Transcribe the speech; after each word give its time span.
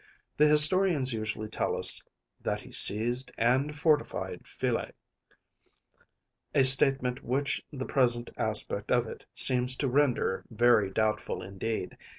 The 0.35 0.47
historians 0.47 1.13
usually 1.13 1.47
tell 1.47 1.77
us 1.77 2.03
“that 2.41 2.61
he 2.61 2.71
seized 2.71 3.31
and 3.37 3.77
fortified 3.77 4.45
Phyle‚ÄĚ; 4.47 4.89
a 6.55 6.63
statement 6.63 7.23
which 7.23 7.63
the 7.71 7.85
present 7.85 8.31
aspect 8.35 8.91
of 8.91 9.05
it 9.05 9.27
seems 9.31 9.75
to 9.75 9.87
render 9.87 10.43
very 10.49 10.89
doubtful 10.89 11.43
indeed. 11.43 11.97